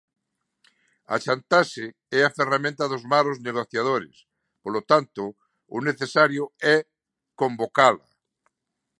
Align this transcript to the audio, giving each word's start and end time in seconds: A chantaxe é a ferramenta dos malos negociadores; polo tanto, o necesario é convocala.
A 1.13 1.15
chantaxe 1.25 1.85
é 2.17 2.21
a 2.25 2.33
ferramenta 2.37 2.83
dos 2.91 3.03
malos 3.13 3.37
negociadores; 3.47 4.15
polo 4.63 4.81
tanto, 4.91 5.23
o 5.75 5.77
necesario 5.89 6.43
é 6.73 6.77
convocala. 7.41 8.05